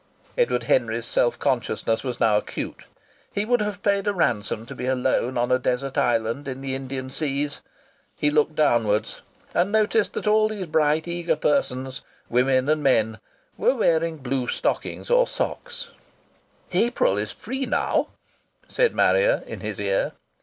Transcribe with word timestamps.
Edward 0.35 0.63
Henry's 0.63 1.05
self 1.05 1.37
consciousness 1.37 2.03
was 2.03 2.19
now 2.19 2.35
acute. 2.37 2.85
He 3.31 3.45
would 3.45 3.61
have 3.61 3.83
paid 3.83 4.07
a 4.07 4.13
ransom 4.15 4.65
to 4.65 4.73
be 4.73 4.87
alone 4.87 5.37
on 5.37 5.51
a 5.51 5.59
desert 5.59 5.95
island 5.95 6.47
in 6.47 6.61
the 6.61 6.73
Indian 6.73 7.11
seas. 7.11 7.61
He 8.15 8.31
looked 8.31 8.55
downwards, 8.55 9.21
and 9.53 9.71
noticed 9.71 10.13
that 10.13 10.25
all 10.25 10.49
these 10.49 10.65
bright 10.65 11.07
eager 11.07 11.35
persons, 11.35 12.01
women 12.31 12.67
and 12.67 12.81
men, 12.81 13.19
were 13.59 13.75
wearing 13.75 14.17
blue 14.17 14.47
stockings 14.47 15.11
or 15.11 15.27
socks. 15.27 15.91
"Miss 16.73 16.81
April 16.81 17.15
is 17.19 17.31
free 17.31 17.67
now," 17.67 18.07
said 18.67 18.95
Marrier 18.95 19.43
in 19.45 19.59
his 19.59 19.79
ear. 19.79 20.13